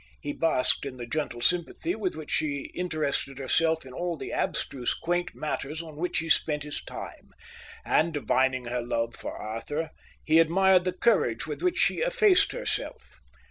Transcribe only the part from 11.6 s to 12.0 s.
which she